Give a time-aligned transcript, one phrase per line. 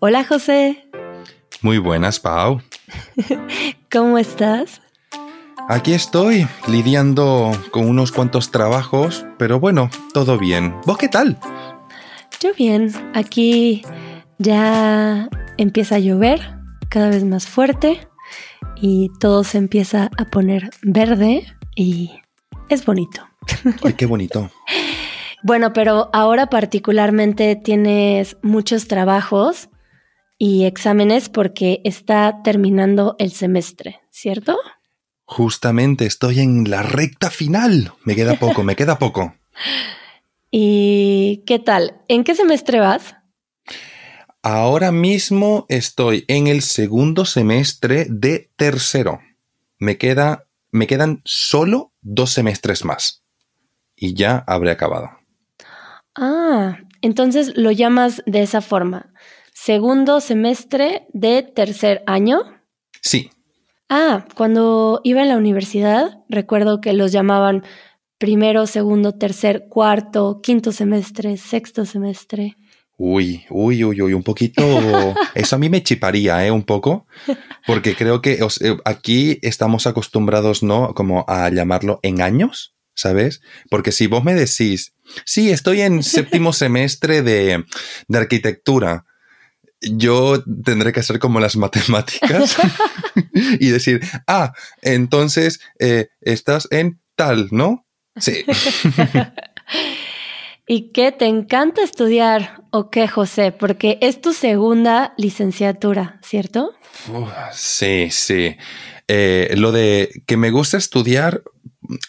[0.00, 0.88] Hola José.
[1.60, 2.60] Muy buenas, Pau.
[3.90, 4.80] ¿Cómo estás?
[5.68, 10.76] Aquí estoy, lidiando con unos cuantos trabajos, pero bueno, todo bien.
[10.86, 11.36] ¿Vos qué tal?
[12.38, 13.82] Yo bien, aquí
[14.38, 16.48] ya empieza a llover
[16.88, 18.06] cada vez más fuerte
[18.76, 21.44] y todo se empieza a poner verde
[21.74, 22.12] y
[22.68, 23.26] es bonito.
[23.82, 24.48] Ay, qué bonito.
[25.42, 29.70] bueno, pero ahora particularmente tienes muchos trabajos
[30.38, 34.56] y exámenes porque está terminando el semestre, ¿cierto?
[35.24, 37.92] Justamente estoy en la recta final.
[38.04, 39.34] Me queda poco, me queda poco.
[40.50, 42.00] ¿Y qué tal?
[42.08, 43.16] ¿En qué semestre vas?
[44.42, 49.20] Ahora mismo estoy en el segundo semestre de tercero.
[49.78, 53.22] Me, queda, me quedan solo dos semestres más.
[53.94, 55.10] Y ya habré acabado.
[56.14, 59.12] Ah, entonces lo llamas de esa forma.
[59.68, 62.38] Segundo semestre de tercer año.
[63.02, 63.30] Sí.
[63.90, 67.64] Ah, cuando iba en la universidad, recuerdo que los llamaban
[68.16, 72.56] primero, segundo, tercer, cuarto, quinto semestre, sexto semestre.
[72.96, 74.62] Uy, uy, uy, uy, un poquito.
[75.34, 76.50] Eso a mí me chiparía, ¿eh?
[76.50, 77.06] Un poco.
[77.66, 80.94] Porque creo que eh, aquí estamos acostumbrados, ¿no?
[80.94, 83.42] Como a llamarlo en años, ¿sabes?
[83.68, 84.94] Porque si vos me decís,
[85.26, 87.66] sí, estoy en séptimo semestre de,
[88.08, 89.04] de arquitectura,
[89.80, 92.56] yo tendré que hacer como las matemáticas
[93.60, 97.86] y decir, ah, entonces eh, estás en tal, ¿no?
[98.16, 98.44] Sí.
[100.70, 103.52] ¿Y qué te encanta estudiar o qué, José?
[103.52, 106.74] Porque es tu segunda licenciatura, ¿cierto?
[107.52, 108.56] sí, sí.
[109.06, 111.42] Eh, lo de que me gusta estudiar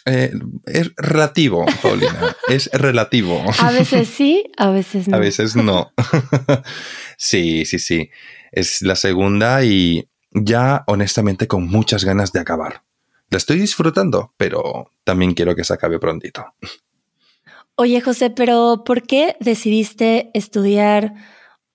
[0.04, 0.32] eh,
[0.66, 2.36] es relativo, Paulina.
[2.48, 3.42] es relativo.
[3.58, 5.16] A veces sí, a veces no.
[5.16, 5.92] A veces no.
[7.16, 8.10] sí, sí, sí.
[8.52, 12.82] Es la segunda y ya honestamente con muchas ganas de acabar.
[13.30, 16.44] La estoy disfrutando, pero también quiero que se acabe prontito.
[17.76, 21.14] Oye, José, pero ¿por qué decidiste estudiar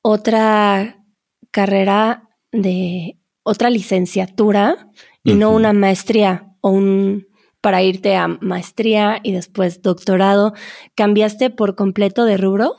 [0.02, 1.04] otra
[1.52, 4.90] carrera de otra licenciatura
[5.24, 7.28] y no una maestría o un
[7.66, 10.54] para irte a maestría y después doctorado?
[10.94, 12.76] ¿Cambiaste por completo de rubro?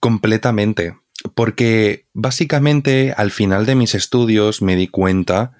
[0.00, 0.96] Completamente,
[1.34, 5.52] porque básicamente al final de mis estudios me di cuenta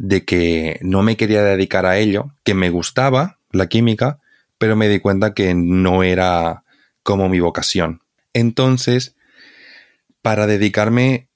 [0.00, 4.18] de que no me quería dedicar a ello, que me gustaba la química,
[4.58, 6.64] pero me di cuenta que no era
[7.04, 8.02] como mi vocación.
[8.32, 9.14] Entonces,
[10.22, 11.28] para dedicarme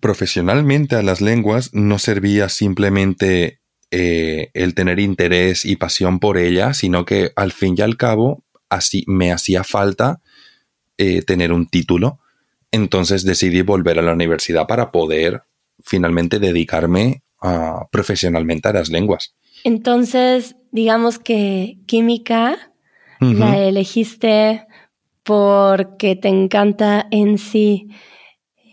[0.00, 6.78] profesionalmente a las lenguas no servía simplemente eh, el tener interés y pasión por ellas,
[6.78, 10.20] sino que al fin y al cabo así me hacía falta
[10.98, 12.18] eh, tener un título.
[12.70, 15.42] Entonces decidí volver a la universidad para poder
[15.82, 17.22] finalmente dedicarme
[17.90, 19.34] profesionalmente a las lenguas.
[19.64, 22.72] Entonces, digamos que química
[23.20, 24.66] la elegiste
[25.24, 27.88] porque te encanta en sí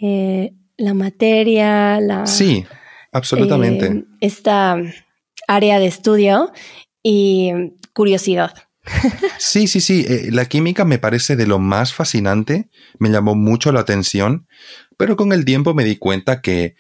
[0.02, 2.28] eh, la materia, la...
[2.28, 2.66] Sí,
[3.12, 3.88] absolutamente.
[3.88, 4.78] Eh, esta
[5.48, 6.52] área de estudio
[7.04, 7.52] y
[7.94, 8.54] curiosidad.
[9.38, 10.06] Sí, sí, sí.
[10.08, 12.70] Eh, la química me parece de lo más fascinante,
[13.00, 14.48] me llamó mucho la atención,
[14.98, 16.76] pero con el tiempo me di cuenta que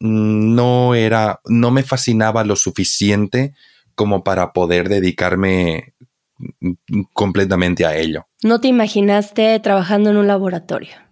[0.00, 3.54] no era, no me fascinaba lo suficiente
[3.94, 5.94] como para poder dedicarme
[7.12, 8.26] completamente a ello.
[8.42, 11.07] ¿No te imaginaste trabajando en un laboratorio?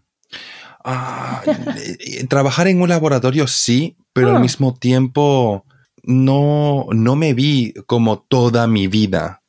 [0.89, 1.43] Ah,
[2.29, 4.41] trabajar en un laboratorio sí, pero al ah.
[4.41, 5.67] mismo tiempo
[6.05, 9.43] no, no me vi como toda mi vida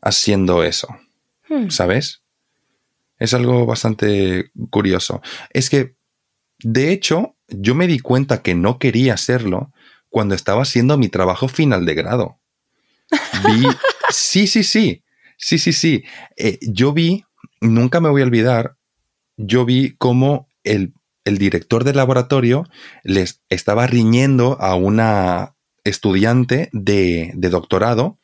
[0.00, 0.88] haciendo eso.
[1.46, 1.68] Hmm.
[1.68, 2.22] ¿Sabes?
[3.18, 5.20] Es algo bastante curioso.
[5.50, 5.94] Es que,
[6.60, 9.72] de hecho, yo me di cuenta que no quería hacerlo
[10.08, 12.38] cuando estaba haciendo mi trabajo final de grado.
[13.46, 13.66] Vi,
[14.08, 15.04] sí, sí, sí,
[15.36, 16.02] sí, sí, sí.
[16.36, 17.26] Eh, yo vi,
[17.60, 18.76] nunca me voy a olvidar,
[19.36, 20.94] yo vi cómo el,
[21.24, 22.64] el director del laboratorio
[23.04, 28.18] les estaba riñendo a una estudiante de, de doctorado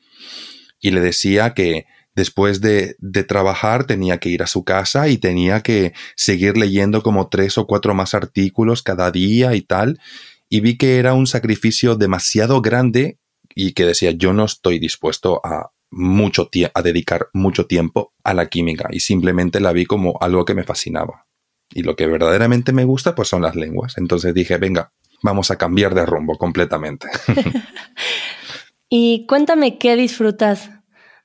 [0.81, 5.19] y le decía que después de, de, trabajar tenía que ir a su casa y
[5.19, 10.01] tenía que seguir leyendo como tres o cuatro más artículos cada día y tal.
[10.49, 13.19] Y vi que era un sacrificio demasiado grande
[13.55, 18.49] y que decía yo no estoy dispuesto a mucho a dedicar mucho tiempo a la
[18.49, 21.28] química y simplemente la vi como algo que me fascinaba.
[21.71, 23.99] Y lo que verdaderamente me gusta pues son las lenguas.
[23.99, 24.93] Entonces dije, venga,
[25.23, 27.09] vamos a cambiar de rumbo completamente.
[28.89, 30.71] y cuéntame qué disfrutas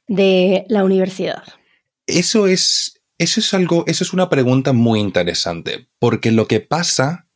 [0.08, 1.44] de la universidad.
[2.08, 7.28] Eso es Eso es algo, eso es una pregunta muy interesante, porque lo que pasa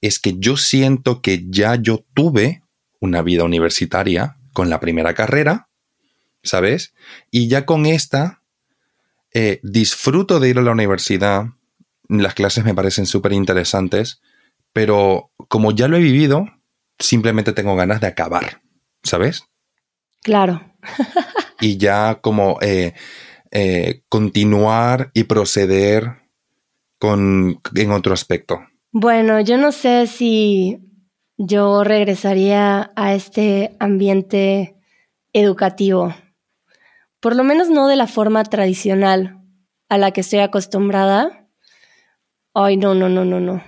[0.00, 2.62] es que yo siento que ya yo tuve
[3.00, 5.68] una vida universitaria con la primera carrera,
[6.42, 6.94] ¿sabes?
[7.30, 8.42] Y ya con esta
[9.32, 11.46] eh, disfruto de ir a la universidad,
[12.10, 14.20] las clases me parecen súper interesantes,
[14.72, 16.46] pero como ya lo he vivido,
[16.98, 18.62] simplemente tengo ganas de acabar,
[19.02, 19.44] ¿sabes?
[20.22, 20.62] Claro.
[21.60, 22.94] y ya como eh,
[23.50, 26.20] eh, continuar y proceder
[26.98, 28.60] con, en otro aspecto.
[28.92, 30.78] Bueno, yo no sé si
[31.36, 34.76] yo regresaría a este ambiente
[35.32, 36.14] educativo,
[37.20, 39.40] por lo menos no de la forma tradicional
[39.88, 41.39] a la que estoy acostumbrada.
[42.54, 43.62] Ay, no, no, no, no, no.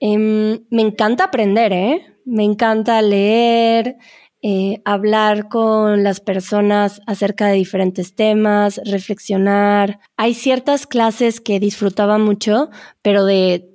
[0.00, 2.06] Em, me encanta aprender, ¿eh?
[2.24, 3.96] Me encanta leer,
[4.42, 10.00] eh, hablar con las personas acerca de diferentes temas, reflexionar.
[10.16, 12.70] Hay ciertas clases que disfrutaba mucho,
[13.02, 13.68] pero de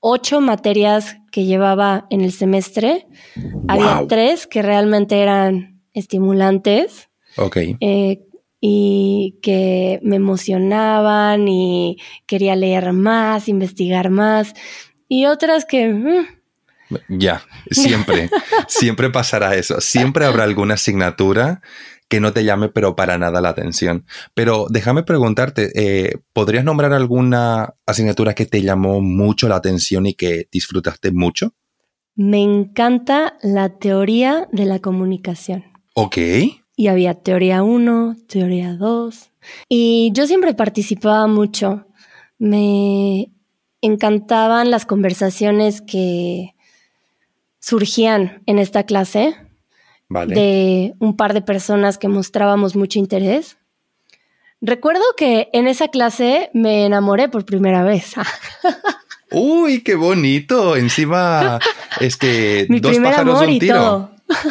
[0.00, 3.06] ocho materias que llevaba en el semestre,
[3.68, 7.08] había tres que realmente eran estimulantes.
[7.36, 7.58] Ok.
[7.80, 8.26] Eh,
[8.60, 14.54] y que me emocionaban y quería leer más, investigar más.
[15.08, 15.88] Y otras que...
[15.88, 16.26] Mm,
[17.08, 18.30] ya, siempre,
[18.68, 19.80] siempre pasará eso.
[19.80, 21.62] Siempre habrá alguna asignatura
[22.08, 24.04] que no te llame pero para nada la atención.
[24.34, 30.14] Pero déjame preguntarte, eh, ¿podrías nombrar alguna asignatura que te llamó mucho la atención y
[30.14, 31.54] que disfrutaste mucho?
[32.16, 35.64] Me encanta la teoría de la comunicación.
[35.94, 36.18] Ok.
[36.80, 39.30] Y había teoría 1, teoría 2.
[39.68, 41.84] Y yo siempre participaba mucho.
[42.38, 43.30] Me
[43.82, 46.54] encantaban las conversaciones que
[47.58, 49.36] surgían en esta clase
[50.08, 53.58] de un par de personas que mostrábamos mucho interés.
[54.62, 58.14] Recuerdo que en esa clase me enamoré por primera vez.
[59.30, 60.76] Uy, qué bonito.
[60.76, 61.58] Encima
[62.00, 64.10] es que dos pájaros de un tiro.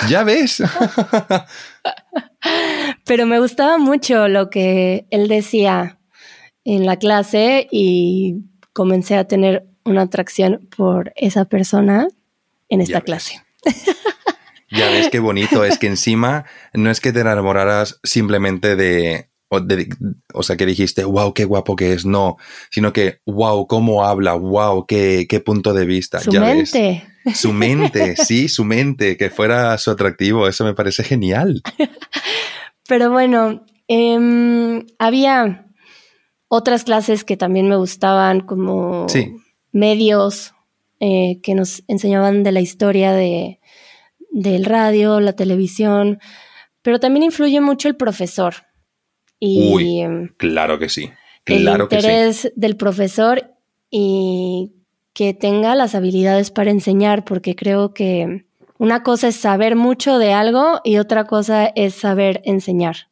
[0.10, 0.64] Ya ves.
[3.06, 6.00] Pero me gustaba mucho lo que él decía
[6.64, 8.44] en la clase y
[8.74, 12.08] comencé a tener una atracción por esa persona
[12.70, 13.42] en esta clase.
[14.72, 16.46] Ya ves qué bonito, es que encima
[16.76, 21.94] no es que te enamoraras simplemente de, o, sea, que dijiste, wow, qué guapo que
[21.94, 22.38] es, no,
[22.70, 26.20] sino que, wow, cómo habla, wow, qué, qué punto de vista.
[26.20, 27.04] Su mente.
[27.34, 31.62] Su mente, sí, su mente, que fuera su atractivo, eso me parece genial.
[32.88, 35.68] Pero bueno, em, había
[36.48, 39.06] otras clases que también me gustaban, como
[39.72, 40.54] medios,
[41.00, 43.60] eh, que nos enseñaban de la historia de,
[44.32, 46.20] del radio, la televisión,
[46.82, 48.56] pero también influye mucho el profesor.
[49.40, 51.10] Y em, claro que sí.
[51.46, 53.56] Claro el interés del profesor
[53.90, 54.74] y
[55.14, 58.46] que tenga las habilidades para enseñar, porque creo que
[58.78, 63.10] una cosa es saber mucho de algo y otra cosa es saber enseñar.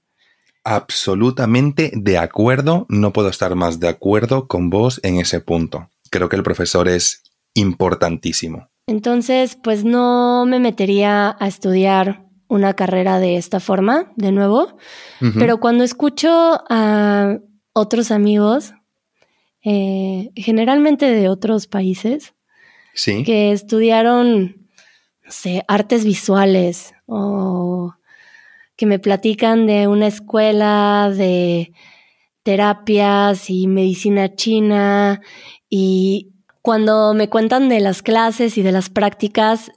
[0.64, 5.90] Absolutamente de acuerdo, no puedo estar más de acuerdo con vos en ese punto.
[6.10, 7.24] Creo que el profesor es
[7.54, 8.70] importantísimo.
[8.86, 14.78] Entonces, pues no me metería a estudiar una carrera de esta forma, de nuevo,
[15.38, 16.30] pero cuando escucho
[16.70, 17.40] a
[17.74, 18.74] otros amigos,
[19.70, 22.34] eh, generalmente de otros países,
[23.26, 24.70] que estudiaron,
[25.26, 27.94] no sé, artes visuales o
[28.78, 31.74] que me platican de una escuela de
[32.44, 35.20] terapias y medicina china
[35.70, 36.32] y
[36.62, 39.70] cuando me cuentan de las clases y de las prácticas,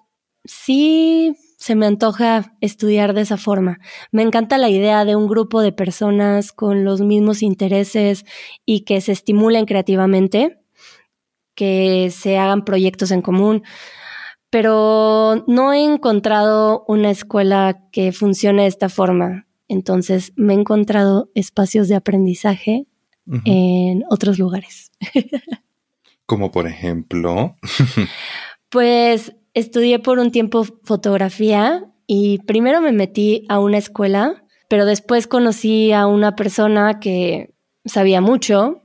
[0.45, 3.79] sí se me antoja estudiar de esa forma.
[4.13, 8.25] Me encanta la idea de un grupo de personas con los mismos intereses
[8.65, 10.59] y que se estimulen creativamente,
[11.55, 13.63] que se hagan proyectos en común,
[14.49, 19.47] pero no he encontrado una escuela que funcione de esta forma.
[19.69, 22.87] Entonces me he encontrado espacios de aprendizaje
[23.45, 24.93] en otros lugares.
[26.25, 27.55] Como por ejemplo.
[28.71, 35.27] pues estudié por un tiempo fotografía y primero me metí a una escuela, pero después
[35.27, 37.55] conocí a una persona que
[37.85, 38.83] sabía mucho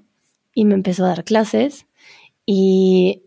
[0.53, 1.86] y me empezó a dar clases
[2.45, 3.24] y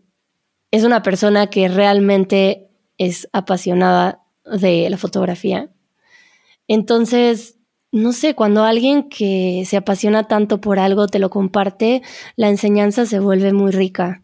[0.71, 5.69] es una persona que realmente es apasionada de la fotografía.
[6.67, 7.57] Entonces,
[7.91, 12.01] no sé, cuando alguien que se apasiona tanto por algo te lo comparte,
[12.35, 14.23] la enseñanza se vuelve muy rica.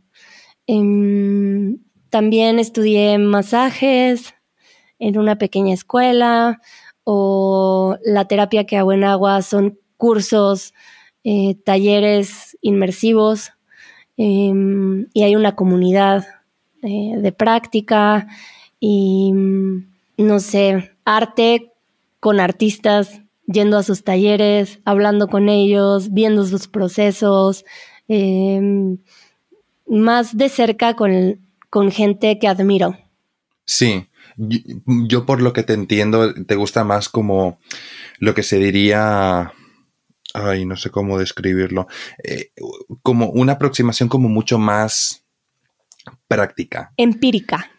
[0.67, 1.79] Em,
[2.15, 4.35] también estudié masajes
[4.99, 6.61] en una pequeña escuela
[7.03, 10.73] o la terapia que hago en agua son cursos,
[11.25, 13.51] eh, talleres inmersivos
[14.15, 16.25] em, y hay una comunidad
[16.83, 18.27] eh, de práctica
[18.79, 19.85] y, mm,
[20.19, 21.73] no sé, arte
[22.21, 27.65] con artistas yendo a sus talleres, hablando con ellos, viendo sus procesos,
[28.07, 28.99] em,
[29.85, 31.44] más de cerca con,
[31.75, 32.97] con gente que admiro.
[33.65, 37.59] Sí, yo, por lo que te entiendo, te gusta más como
[38.17, 39.51] lo que se diría,
[40.33, 41.89] ay, no sé cómo describirlo,
[42.23, 42.53] eh,
[43.03, 45.25] como una aproximación como mucho más
[46.29, 46.93] práctica.
[46.95, 47.69] Empírica.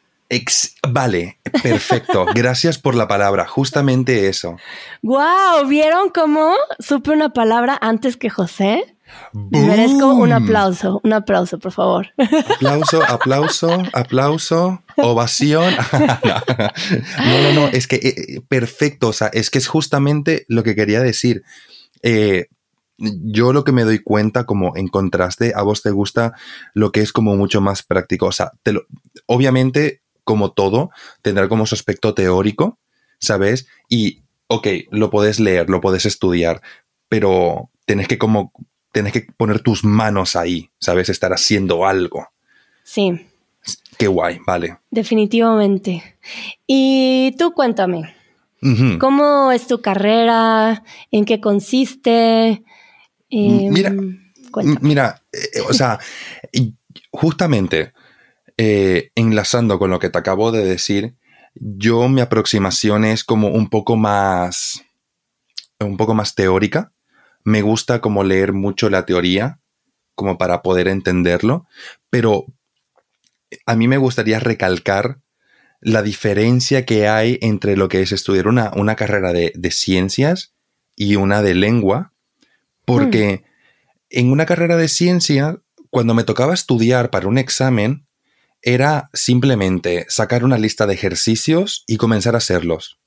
[0.87, 2.26] vale, perfecto.
[2.35, 3.47] Gracias por la palabra.
[3.47, 4.59] Justamente eso.
[5.00, 8.96] Wow, ¿vieron cómo supe una palabra antes que José?
[9.33, 12.09] Merezco un aplauso, un aplauso, por favor.
[12.57, 15.75] Aplauso, aplauso, aplauso, ovación.
[15.93, 20.75] no, no, no, es que eh, perfecto, o sea, es que es justamente lo que
[20.75, 21.43] quería decir.
[22.03, 22.47] Eh,
[22.99, 26.33] yo lo que me doy cuenta, como en contraste, a vos te gusta
[26.73, 28.27] lo que es como mucho más práctico.
[28.27, 28.87] O sea, te lo,
[29.27, 30.91] obviamente, como todo,
[31.23, 32.79] tendrá como su aspecto teórico,
[33.21, 33.67] ¿sabes?
[33.89, 36.63] Y, ok, lo puedes leer, lo puedes estudiar,
[37.09, 38.53] pero tenés que como
[38.97, 41.11] tienes que poner tus manos ahí, ¿sabes?
[41.11, 42.31] Estar haciendo algo.
[42.83, 43.26] Sí.
[43.99, 44.79] Qué guay, vale.
[44.91, 46.17] Definitivamente.
[46.67, 48.15] Y tú cuéntame,
[48.99, 50.83] ¿cómo es tu carrera?
[51.11, 52.62] ¿En qué consiste?
[53.29, 53.93] Em, mira,
[54.81, 55.99] mira, eh, o sea,
[57.11, 57.93] justamente
[58.57, 61.17] eh, enlazando con lo que te acabo de decir,
[61.55, 64.83] yo mi aproximación es como un poco más,
[65.81, 66.95] un poco más teórica
[67.47, 69.61] me gusta como leer mucho la teoría,
[70.17, 71.65] como para poder entenderlo,
[72.11, 72.45] pero
[73.67, 75.21] a mí me gustaría recalcar
[75.81, 80.55] la diferencia que hay entre lo que es estudiar una, una carrera de, ciencias
[80.97, 82.12] y una de lengua,
[82.85, 83.97] porque hmm.
[84.11, 88.09] en una carrera de ciencia, cuando me tocaba estudiar para un examen,
[88.61, 92.99] era simplemente sacar una lista de ejercicios y comenzar a hacerlos,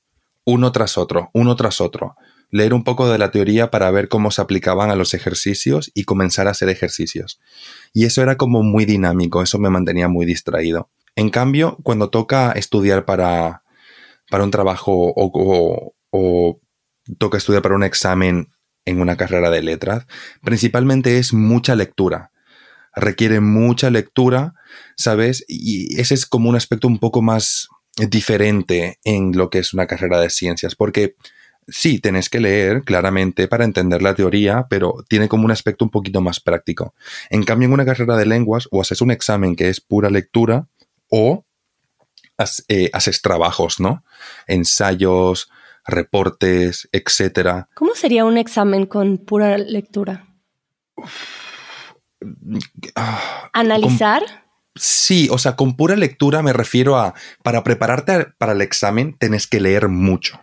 [0.46, 2.16] uno tras otro, uno tras otro
[2.50, 6.04] leer un poco de la teoría para ver cómo se aplicaban a los ejercicios y
[6.04, 7.40] comenzar a hacer ejercicios.
[7.92, 10.90] Y eso era como muy dinámico, eso me mantenía muy distraído.
[11.16, 13.62] En cambio, cuando toca estudiar para,
[14.30, 16.60] para un trabajo o, o
[17.18, 18.48] toca estudiar para un examen
[18.84, 20.06] en una carrera de letras,
[20.42, 22.32] principalmente es mucha lectura.
[22.94, 24.54] Requiere mucha lectura,
[24.96, 25.44] ¿sabes?
[25.46, 27.68] Y ese es como un aspecto un poco más
[28.08, 31.14] diferente en lo que es una carrera de ciencias, porque
[31.70, 35.90] sí, tenés que leer claramente para entender la teoría, pero tiene como un aspecto un
[35.90, 36.94] poquito más práctico.
[37.30, 40.66] En cambio, en una carrera de lenguas, o haces un examen que es pura lectura,
[41.08, 41.44] o
[42.68, 44.04] eh, haces trabajos, ¿no?
[44.46, 45.50] Ensayos,
[45.86, 47.68] reportes, etcétera.
[47.74, 50.26] ¿Cómo sería un examen con pura lectura?
[53.52, 54.22] ¿Analizar?
[54.74, 59.46] sí, o sea, con pura lectura me refiero a, para prepararte para el examen, tenés
[59.46, 60.40] que leer mucho.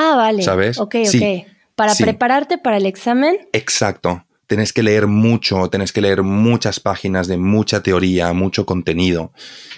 [0.00, 0.44] Ah, vale.
[0.44, 0.78] ¿Sabes?
[0.78, 1.46] Ok, ok.
[1.74, 3.36] Para prepararte para el examen.
[3.52, 4.24] Exacto.
[4.46, 9.32] Tienes que leer mucho, tienes que leer muchas páginas de mucha teoría, mucho contenido.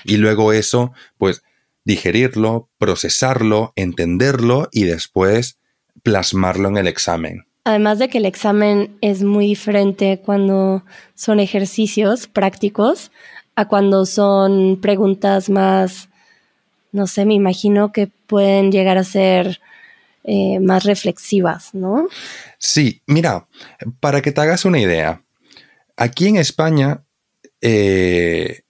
[0.04, 1.42] Y luego eso, pues,
[1.84, 5.58] digerirlo, procesarlo, entenderlo y después
[6.02, 7.46] plasmarlo en el examen.
[7.64, 10.84] Además de que el examen es muy diferente cuando
[11.14, 13.10] son ejercicios prácticos
[13.56, 16.10] a cuando son preguntas más,
[16.92, 19.60] no sé, me imagino que pueden llegar a ser
[20.24, 22.08] eh, más reflexivas, ¿no?
[22.58, 23.46] Sí, mira,
[24.00, 25.22] para que te hagas una idea,
[25.96, 27.04] aquí en España,
[27.62, 28.62] eh,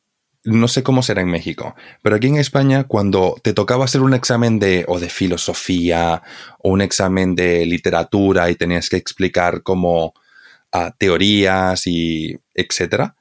[0.45, 4.14] no sé cómo será en México, pero aquí en España cuando te tocaba hacer un
[4.14, 6.23] examen de o de filosofía
[6.59, 10.14] o un examen de literatura y tenías que explicar como
[10.73, 13.16] ah, teorías y etcétera,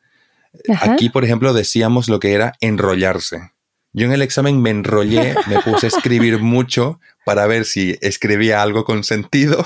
[0.79, 3.51] aquí por ejemplo decíamos lo que era enrollarse.
[3.91, 8.61] Yo en el examen me enrollé, me puse a escribir mucho para ver si escribía
[8.61, 9.63] algo con sentido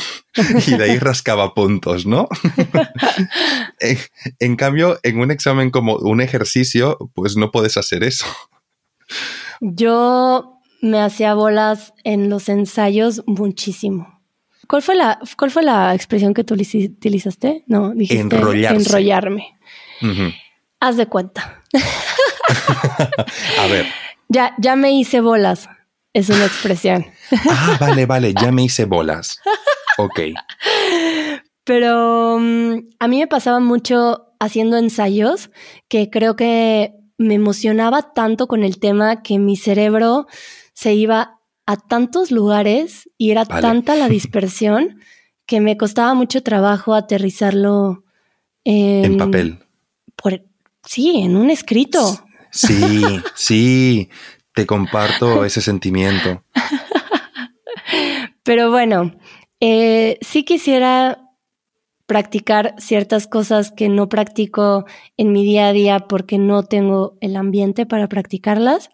[0.67, 2.27] y de ahí rascaba puntos, ¿no?
[4.39, 8.25] en, cambio, en un examen como un ejercicio, pues no puedes hacer eso.
[9.59, 14.21] Yo me hacía bolas en los ensayos muchísimo.
[14.67, 17.63] ¿Cuál fue la, cuál fue la expresión que tú utilizaste?
[17.67, 19.57] No, dijiste enrollarme.
[20.79, 21.61] Haz de cuenta.
[23.59, 23.85] a ver.
[24.33, 25.69] Ya, ya me hice bolas.
[26.13, 27.05] Es una expresión.
[27.49, 29.39] Ah, vale, vale, ya me hice bolas.
[29.97, 30.19] Ok.
[31.63, 35.49] Pero mm, a mí me pasaba mucho haciendo ensayos
[35.87, 40.27] que creo que me emocionaba tanto con el tema que mi cerebro
[40.73, 44.99] se iba a tantos lugares y era tanta la dispersión
[45.45, 48.03] que me costaba mucho trabajo aterrizarlo
[48.63, 49.59] en papel.
[50.15, 50.43] Por,
[50.85, 52.23] sí, en un escrito.
[52.53, 53.03] Sí,
[53.36, 54.10] sí,
[54.53, 56.43] te comparto ese sentimiento.
[58.43, 59.15] Pero bueno,
[59.60, 61.31] eh, sí quisiera
[62.05, 64.86] practicar ciertas cosas que no practico
[65.17, 68.91] en mi día a día porque no tengo el ambiente para practicarlas.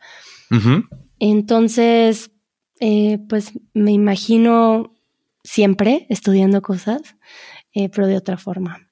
[1.20, 2.32] Entonces,
[2.80, 4.96] eh, pues me imagino
[5.44, 7.02] siempre estudiando cosas,
[7.74, 8.89] eh, pero de otra forma.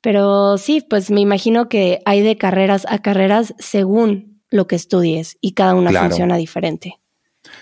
[0.00, 5.36] Pero sí, pues me imagino que hay de carreras a carreras según lo que estudies
[5.40, 7.00] y cada una funciona diferente.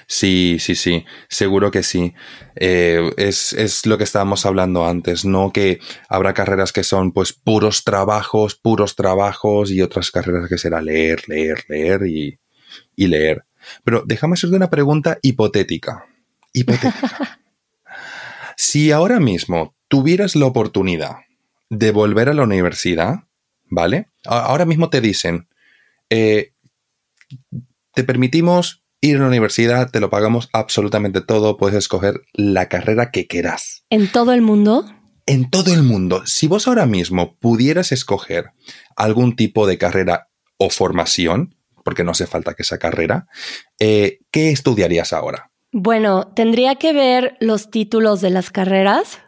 [0.07, 2.15] Sí, sí, sí, seguro que sí.
[2.57, 5.53] Eh, es, es, lo que estábamos hablando antes, ¿no?
[5.53, 10.81] Que habrá carreras que son pues puros trabajos, puros trabajos y otras carreras que será
[10.81, 12.39] leer, leer, leer y,
[12.97, 13.45] y leer.
[13.85, 16.07] Pero déjame hacerte una pregunta hipotética.
[16.53, 17.41] Hipotética.
[18.57, 21.17] si ahora mismo tuvieras la oportunidad
[21.71, 23.25] de volver a la universidad,
[23.65, 24.09] ¿vale?
[24.25, 25.49] Ahora mismo te dicen,
[26.11, 26.53] eh,
[27.95, 33.11] te permitimos ir a la universidad, te lo pagamos absolutamente todo, puedes escoger la carrera
[33.11, 33.85] que quieras.
[33.91, 34.87] ¿En todo el mundo?
[35.27, 36.23] En todo el mundo.
[36.27, 38.53] Si vos ahora mismo pudieras escoger
[38.97, 43.27] algún tipo de carrera o formación, porque no hace falta que esa carrera,
[43.79, 45.51] eh, ¿qué estudiarías ahora?
[45.71, 49.19] Bueno, tendría que ver los títulos de las carreras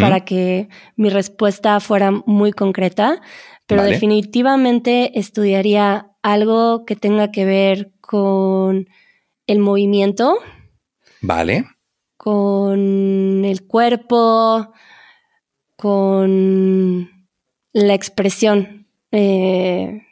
[0.00, 3.20] para que mi respuesta fuera muy concreta,
[3.66, 8.88] pero definitivamente estudiaría algo que tenga que ver con
[9.46, 10.38] el movimiento.
[11.20, 11.66] Vale.
[12.16, 14.72] Con el cuerpo,
[15.76, 17.10] con
[17.72, 20.02] la expresión eh,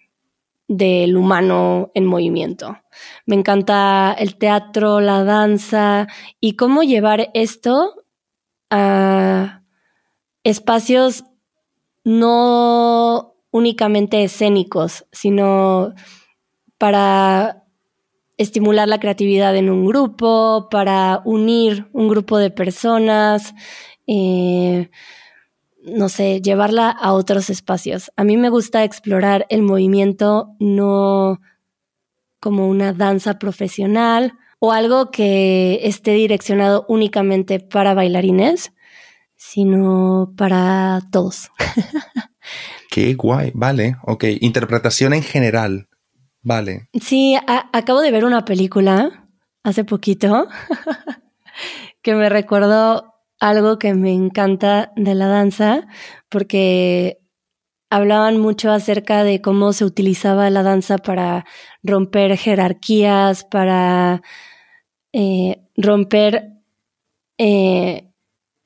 [0.68, 2.78] del humano en movimiento.
[3.26, 6.06] Me encanta el teatro, la danza
[6.40, 8.03] y cómo llevar esto
[8.70, 9.62] a
[10.42, 11.24] espacios
[12.04, 15.94] no únicamente escénicos, sino
[16.78, 17.64] para
[18.36, 23.54] estimular la creatividad en un grupo, para unir un grupo de personas,
[24.06, 24.90] eh,
[25.82, 28.10] no sé, llevarla a otros espacios.
[28.16, 31.40] A mí me gusta explorar el movimiento no
[32.40, 38.72] como una danza profesional o algo que esté direccionado únicamente para bailarines,
[39.36, 41.50] sino para todos.
[42.90, 44.24] Qué guay, vale, ok.
[44.40, 45.88] Interpretación en general.
[46.40, 46.88] Vale.
[46.98, 49.28] Sí, acabo de ver una película
[49.62, 50.48] hace poquito
[52.02, 55.86] que me recordó algo que me encanta de la danza,
[56.30, 57.18] porque
[57.90, 61.44] hablaban mucho acerca de cómo se utilizaba la danza para
[61.82, 64.22] romper jerarquías, para
[65.16, 66.54] eh, romper
[67.38, 68.10] eh,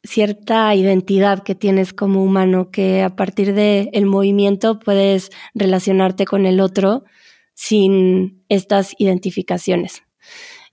[0.02, 6.46] cierta identidad que tienes como humano, que a partir del el movimiento puedes relacionarte con
[6.46, 7.04] el otro
[7.52, 10.04] sin estas identificaciones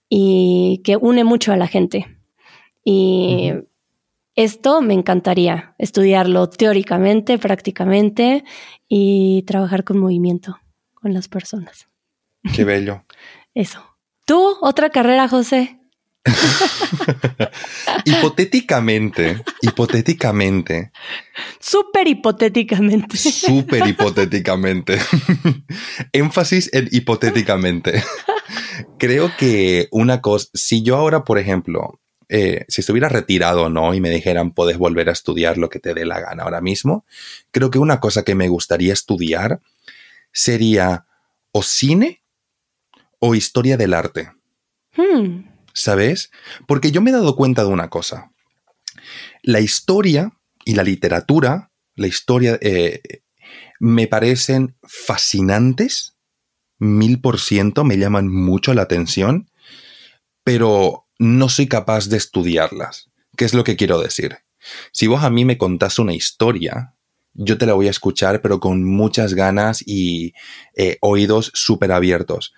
[0.07, 2.05] y que une mucho a la gente.
[2.85, 3.51] Y
[4.35, 8.45] esto me encantaría estudiarlo teóricamente, prácticamente
[8.87, 10.57] y trabajar con movimiento,
[10.93, 11.89] con las personas.
[12.55, 13.03] Qué bello.
[13.53, 13.94] Eso.
[14.25, 15.79] ¿Tú otra carrera, José?
[18.05, 20.91] hipotéticamente, hipotéticamente.
[21.59, 23.17] Súper hipotéticamente.
[23.17, 24.97] Súper hipotéticamente.
[26.11, 28.03] Énfasis en hipotéticamente.
[28.97, 33.93] Creo que una cosa, si yo ahora, por ejemplo, eh, si estuviera retirado, ¿no?
[33.93, 37.05] Y me dijeran, puedes volver a estudiar lo que te dé la gana ahora mismo,
[37.51, 39.61] creo que una cosa que me gustaría estudiar
[40.31, 41.05] sería
[41.51, 42.23] o cine
[43.19, 44.31] o historia del arte.
[44.95, 45.55] Hmm.
[45.75, 46.31] ¿sabes?
[46.65, 48.31] Porque yo me he dado cuenta de una cosa.
[49.43, 50.31] La historia
[50.63, 53.01] y la literatura, la historia, eh,
[53.79, 56.15] me parecen fascinantes,
[56.79, 59.51] mil por ciento, me llaman mucho la atención,
[60.43, 63.11] pero no soy capaz de estudiarlas.
[63.37, 64.37] ¿Qué es lo que quiero decir?
[64.91, 66.95] Si vos a mí me contás una historia,
[67.33, 70.33] yo te la voy a escuchar, pero con muchas ganas y
[70.75, 72.53] eh, oídos súper abiertos.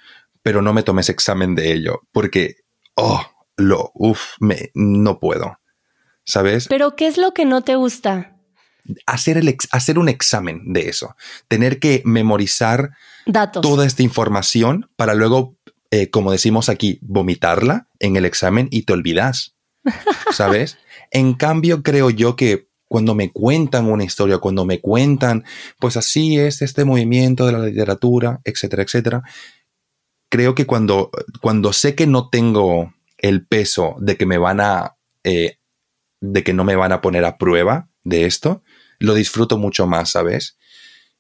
[0.48, 2.56] Pero no me tomes examen de ello, porque
[2.96, 3.22] oh,
[3.58, 5.60] lo, uff, me, no puedo.
[6.24, 6.70] ¿Sabes?
[6.70, 8.38] Pero ¿qué es lo que no te gusta?
[9.06, 11.18] Hacer, el hacer un examen de eso.
[11.50, 12.92] Tener que memorizar
[13.26, 13.62] Datos.
[13.62, 15.58] toda esta información para luego,
[15.92, 19.58] eh, como decimos aquí, vomitarla en el examen y te olvidas.
[20.32, 20.78] ¿Sabes?
[21.12, 25.44] en cambio, creo yo que cuando me cuentan una historia, cuando me cuentan,
[25.78, 29.24] pues así es este movimiento de la literatura, etcétera, etcétera,
[30.30, 31.12] creo que cuando,
[31.42, 35.58] cuando sé que no tengo el peso de que me van a, eh,
[36.22, 38.64] de que no me van a poner a prueba de esto,
[39.00, 40.58] lo disfruto mucho más, ¿sabes?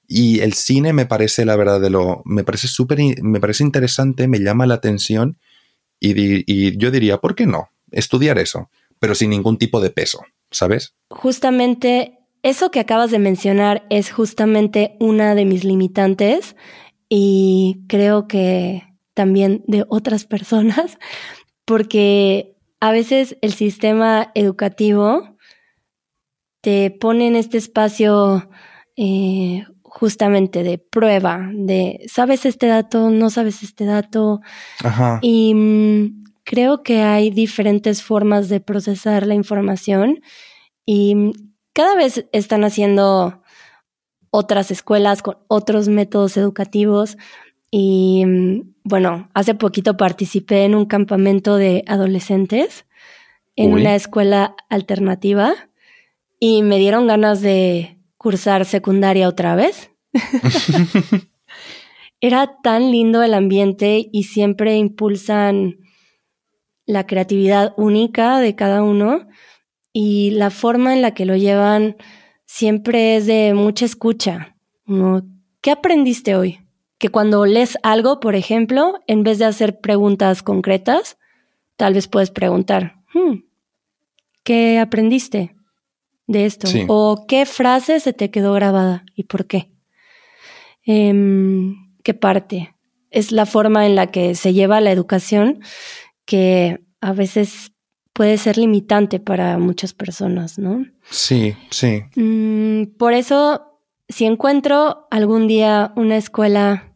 [0.08, 2.22] Y el cine me parece, la verdad, de lo.
[2.26, 3.00] Me parece súper.
[3.22, 5.38] Me parece interesante, me llama la atención.
[6.00, 7.70] Y, yo diría, ¿por qué no?
[7.91, 10.93] Estudiar eso, pero sin ningún tipo de peso, ¿sabes?
[11.10, 16.56] Justamente eso que acabas de mencionar es justamente una de mis limitantes
[17.10, 18.84] y creo que
[19.17, 20.99] también de otras personas,
[21.65, 25.36] porque a veces el sistema educativo
[26.62, 28.47] te pone en este espacio
[28.95, 34.41] eh, justamente de prueba, de sabes este dato, no sabes este dato.
[35.21, 40.21] Y mm, creo que hay diferentes formas de procesar la información
[40.86, 41.32] y mm,
[41.73, 43.41] cada vez están haciendo
[44.30, 47.17] otras escuelas con otros métodos educativos.
[47.71, 52.86] Y mm, bueno, hace poquito participé en un campamento de adolescentes
[53.56, 55.56] en una escuela alternativa
[56.39, 59.91] y me dieron ganas de cursar secundaria otra vez.
[62.21, 65.77] Era tan lindo el ambiente y siempre impulsan
[66.86, 69.27] la creatividad única de cada uno
[69.91, 71.97] y la forma en la que lo llevan
[72.45, 74.56] siempre es de mucha escucha.
[75.62, 76.60] ¿Qué aprendiste hoy?
[76.97, 81.17] Que cuando lees algo, por ejemplo, en vez de hacer preguntas concretas,
[81.75, 83.43] tal vez puedes preguntar, hmm,
[84.43, 85.57] ¿qué aprendiste?
[86.27, 86.67] de esto?
[86.88, 89.71] ¿O qué frase se te quedó grabada y por qué?
[90.86, 92.75] Em, ¿Qué parte?
[93.10, 95.62] Es la forma en la que se lleva la educación
[96.25, 97.71] que a veces
[98.13, 100.86] puede ser limitante para muchas personas, ¿no?
[101.10, 102.03] Sí, sí.
[102.15, 103.79] Mm, por eso,
[104.10, 106.87] si encuentro algún día una escuela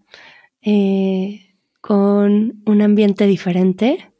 [0.62, 4.12] eh, con un ambiente diferente,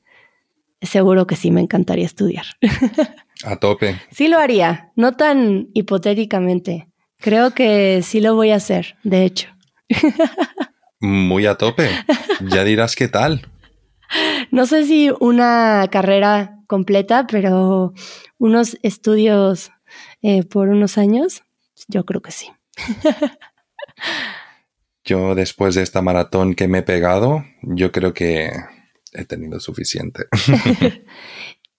[0.82, 2.46] seguro que sí me encantaría estudiar.
[3.44, 4.00] A tope.
[4.12, 6.88] Sí lo haría, no tan hipotéticamente.
[7.18, 9.50] Creo que sí lo voy a hacer, de hecho.
[11.00, 11.90] Muy a tope.
[12.42, 13.48] Ya dirás qué tal.
[14.52, 17.94] No sé si una carrera completa, pero
[18.38, 19.72] unos estudios
[20.22, 21.44] eh, por unos años,
[21.88, 22.52] yo creo que sí.
[25.12, 28.50] Yo después de esta maratón que me he pegado, yo creo que
[29.12, 30.24] he tenido suficiente.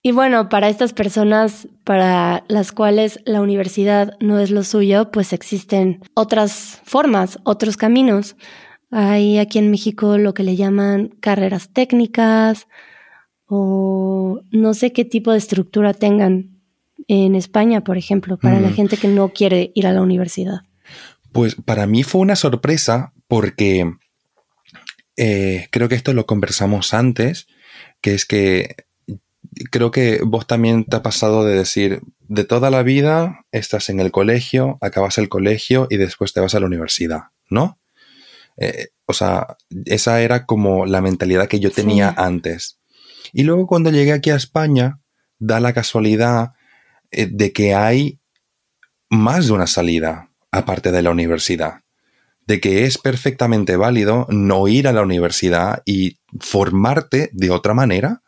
[0.04, 5.32] Y bueno, para estas personas para las cuales la universidad no es lo suyo, pues
[5.32, 8.34] existen otras formas, otros caminos.
[8.90, 12.66] Hay aquí en México lo que le llaman carreras técnicas
[13.46, 16.60] o no sé qué tipo de estructura tengan
[17.06, 18.74] en España, por ejemplo, para la mm.
[18.74, 20.62] gente que no quiere ir a la universidad.
[21.30, 23.90] Pues para mí fue una sorpresa porque
[25.16, 27.46] eh, creo que esto lo conversamos antes,
[28.02, 28.76] que es que
[29.70, 34.00] creo que vos también te ha pasado de decir, de toda la vida estás en
[34.00, 37.80] el colegio, acabas el colegio y después te vas a la universidad, ¿no?
[38.58, 42.80] Eh, o sea, esa era como la mentalidad que yo tenía antes.
[43.32, 45.00] Y luego cuando llegué aquí a España,
[45.38, 46.50] da la casualidad
[47.10, 48.20] eh, de que hay
[49.08, 51.81] más de una salida aparte de la universidad.
[52.52, 58.22] De que es perfectamente válido no ir a la universidad y formarte de otra manera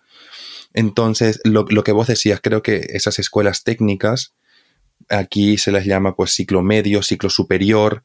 [0.74, 4.34] entonces, lo, que vos decías, creo que esas escuelas técnicas,
[5.08, 8.04] aquí se les llama pues ciclo medio, ciclo superior,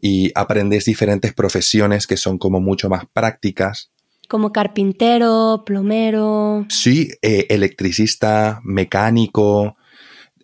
[0.00, 3.90] y aprendes diferentes profesiones que son como mucho más prácticas.
[4.28, 6.66] Como carpintero, plomero.
[6.68, 9.76] Sí, eh, electricista, mecánico,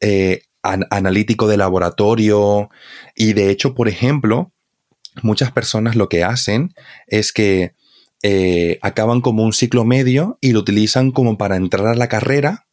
[0.00, 2.68] eh, analítico de laboratorio.
[3.14, 4.52] Y de hecho, por ejemplo,
[5.22, 6.74] muchas personas lo que hacen
[7.06, 7.74] es que
[8.22, 12.66] eh, acaban como un ciclo medio y lo utilizan como para entrar a la carrera,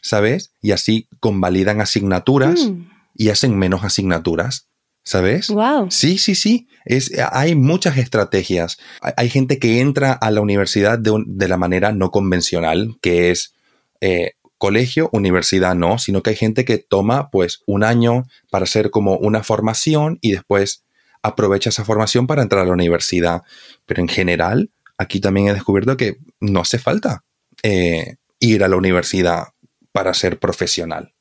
[0.00, 0.52] ¿sabes?
[0.62, 2.88] Y así convalidan asignaturas mm.
[3.16, 4.66] y hacen menos asignaturas.
[5.04, 5.48] ¿Sabes?
[5.48, 5.90] Wow.
[5.90, 6.68] Sí, sí, sí.
[6.84, 8.76] Es, hay muchas estrategias.
[9.00, 13.54] Hay, gente que entra a la universidad de, la manera no convencional, que es
[14.02, 18.90] eh, colegio, universidad no, sino que hay gente que toma pues un año para hacer
[18.90, 20.84] como una formación y después
[21.22, 23.42] aprovecha esa formación para entrar a la universidad.
[23.86, 27.24] Pero en general, aquí también he descubierto que no hace falta
[27.62, 29.48] eh, ir a la universidad
[29.92, 31.14] para ser profesional.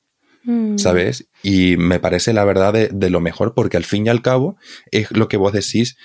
[0.43, 0.77] Mm.
[0.77, 1.27] ¿Sabes?
[1.43, 4.57] Y me parece la verdad de, lo mejor porque al fin y al cabo
[4.91, 5.97] es lo que vos decís.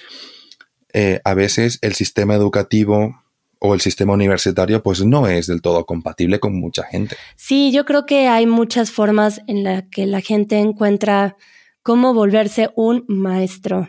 [0.92, 3.22] Eh, a veces el sistema educativo
[3.60, 7.16] o el sistema universitario pues no es del todo compatible con mucha gente.
[7.36, 11.36] Sí, yo creo que hay muchas formas en las que la gente encuentra
[11.82, 13.88] cómo volverse un maestro.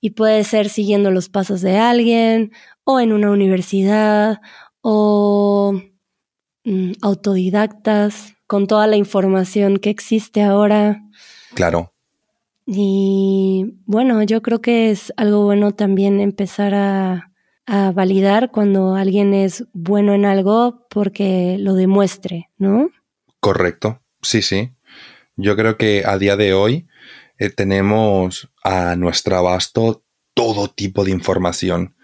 [0.00, 2.52] Y puede ser siguiendo los pasos de alguien,
[2.84, 4.40] o en una universidad,
[4.80, 5.80] o
[6.64, 11.02] mm, autodidactas, con toda la información que existe ahora.
[11.54, 11.92] Claro.
[12.66, 17.32] Y bueno, yo creo que es algo bueno también empezar a,
[17.66, 22.90] a validar cuando alguien es bueno en algo porque lo demuestre, ¿no?
[23.40, 24.70] Correcto, sí, sí.
[25.36, 26.86] Yo creo que a día de hoy
[27.42, 31.96] eh, tenemos a nuestro abasto todo tipo de información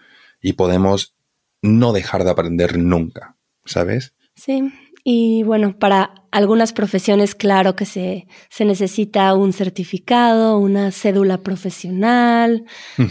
[0.43, 1.15] y podemos
[1.63, 4.15] no dejar de aprender nunca, ¿sabes?
[4.35, 4.73] Sí,
[5.05, 12.65] y bueno, para algunas profesiones, claro que se, se necesita un certificado, una cédula profesional,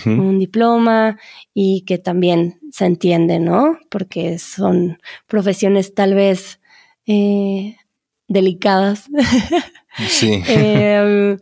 [0.05, 1.17] un diploma
[1.53, 3.79] y que también se entiende, ¿no?
[3.89, 6.59] Porque son profesiones tal vez
[7.05, 7.77] eh,
[8.27, 9.05] delicadas.
[10.09, 10.43] Sí.
[10.47, 11.37] Em,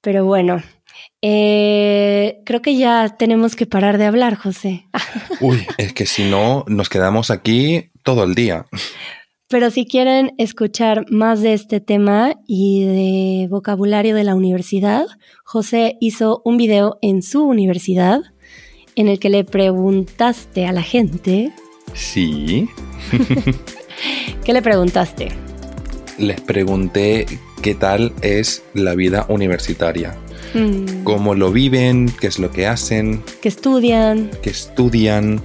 [0.00, 0.62] pero bueno,
[1.22, 4.86] eh, creo que ya tenemos que parar de hablar, José.
[5.40, 8.66] Uy, es que si no, nos quedamos aquí todo el día.
[9.48, 15.06] Pero si quieren escuchar más de este tema y de vocabulario de la universidad,
[15.42, 18.20] José hizo un video en su universidad
[18.94, 21.50] en el que le preguntaste a la gente.
[21.94, 22.68] Sí.
[24.44, 25.28] ¿Qué le preguntaste?
[26.18, 27.24] Les pregunté
[27.62, 30.16] qué tal es la vida universitaria.
[30.54, 34.30] Mm, Cómo lo viven, qué es lo que hacen, ¿Qué estudian?
[34.42, 35.40] qué estudian.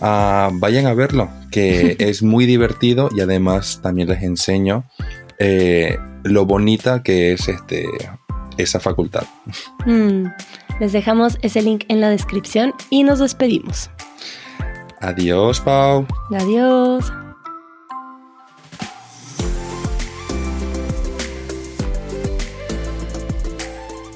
[0.00, 4.84] Ah, vayan a verlo, que es muy divertido y además también les enseño
[5.38, 7.84] eh, lo bonita que es este,
[8.56, 9.24] esa facultad.
[9.86, 10.24] Mm,
[10.80, 13.90] Les dejamos ese link en la descripción y nos despedimos.
[15.02, 16.06] Adiós, Pau.
[16.34, 17.12] Adiós.